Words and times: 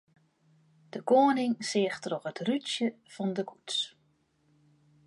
De 0.93 0.99
koaning 1.09 1.53
seach 1.69 1.97
troch 2.03 2.29
it 2.31 2.43
rútsje 2.47 2.87
fan 3.13 3.31
de 3.37 3.43
koets. 3.49 3.77